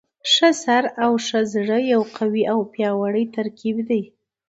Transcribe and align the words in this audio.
ښه 0.31 0.49
سر 0.63 0.83
او 1.03 1.11
ښه 1.25 1.39
زړه 1.53 1.77
یو 1.93 2.01
قوي 2.17 2.43
او 2.53 2.59
پیاوړی 2.73 3.25
ترکیب 3.35 3.77
دی. 3.89 4.01